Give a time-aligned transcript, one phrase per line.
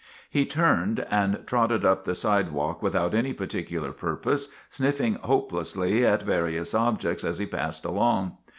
[0.31, 6.73] He turned and trotted up the sidewalk without any particular purpose, sniffing hopelessly at various
[6.73, 8.37] objects as he passed along.